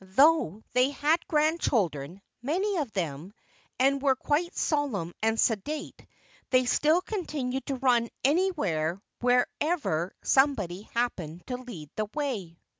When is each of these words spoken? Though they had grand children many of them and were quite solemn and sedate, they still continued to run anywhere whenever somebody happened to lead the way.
Though 0.15 0.63
they 0.73 0.89
had 0.89 1.27
grand 1.27 1.59
children 1.59 2.23
many 2.41 2.77
of 2.77 2.91
them 2.93 3.33
and 3.77 4.01
were 4.01 4.15
quite 4.15 4.55
solemn 4.57 5.13
and 5.21 5.39
sedate, 5.39 6.03
they 6.49 6.65
still 6.65 7.01
continued 7.01 7.67
to 7.67 7.75
run 7.75 8.09
anywhere 8.23 8.99
whenever 9.19 10.15
somebody 10.23 10.89
happened 10.95 11.45
to 11.45 11.57
lead 11.57 11.91
the 11.95 12.05
way. 12.15 12.57